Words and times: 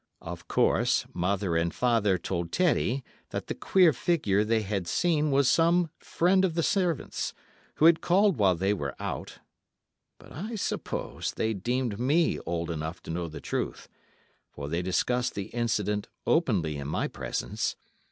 Of 0.23 0.47
course, 0.47 1.05
mother 1.13 1.55
and 1.55 1.71
father 1.71 2.17
told 2.17 2.51
Teddy 2.51 3.03
that 3.29 3.45
the 3.45 3.53
queer 3.53 3.93
figure 3.93 4.43
they 4.43 4.63
had 4.63 4.87
seen 4.87 5.29
was 5.29 5.47
some 5.47 5.91
friend 5.99 6.43
of 6.43 6.55
the 6.55 6.63
servants, 6.63 7.35
who 7.75 7.85
had 7.85 8.01
called 8.01 8.37
while 8.37 8.55
they 8.55 8.73
were 8.73 8.95
out, 8.99 9.37
but 10.17 10.31
I 10.31 10.55
suppose 10.55 11.33
they 11.35 11.53
deemed 11.53 11.99
me 11.99 12.39
old 12.47 12.71
enough 12.71 13.03
to 13.03 13.11
know 13.11 13.27
the 13.27 13.41
truth, 13.41 13.89
for 14.49 14.67
they 14.67 14.81
discussed 14.81 15.35
the 15.35 15.49
incident 15.53 16.07
openly 16.25 16.77
in 16.77 16.87
my 16.87 17.07
presence. 17.07 17.75